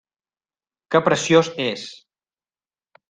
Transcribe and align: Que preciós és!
Que 0.95 1.01
preciós 1.09 1.51
és! 1.69 1.85